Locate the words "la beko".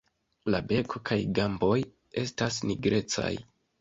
0.53-1.01